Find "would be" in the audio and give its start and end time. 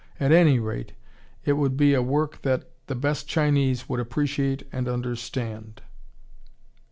1.53-1.93